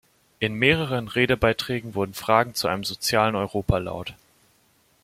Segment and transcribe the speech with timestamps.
[0.39, 4.15] In mehreren Redebeiträgen wurden Fragen zu einem sozialen Europa laut.